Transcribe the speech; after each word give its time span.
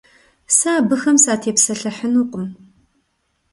Сэ 0.55 0.69
абыхэм 0.79 1.17
сатепсэлъыхьынукъым. 1.23 2.47